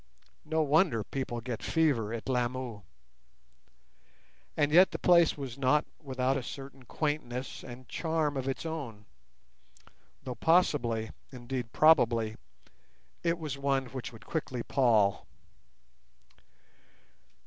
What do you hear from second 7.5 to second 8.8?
and charm of its